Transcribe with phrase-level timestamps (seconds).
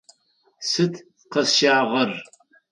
[0.69, 0.93] Сыд
[1.31, 2.11] къэсщагъэр?